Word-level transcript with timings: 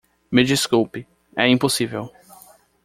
Me 0.31 0.43
desculpe, 0.43 1.05
é 1.37 1.47
impossível. 1.47 2.11